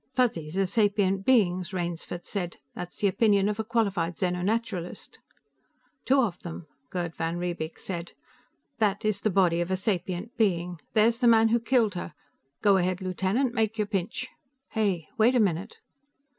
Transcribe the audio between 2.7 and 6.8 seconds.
"That's the opinion of a qualified xeno naturalist." "Two of them,"